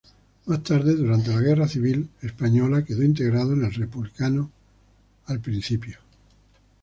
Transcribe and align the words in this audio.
Más 0.47 0.63
tarde, 0.63 0.95
durante 0.95 1.29
la 1.29 1.41
Guerra 1.41 1.67
Civil 1.67 2.09
Española 2.23 2.83
quedó 2.83 3.03
integrado 3.03 3.53
en 3.53 3.65
el 3.65 3.71
republicano 3.75 4.49
al 5.27 5.39
principio. 5.41 5.99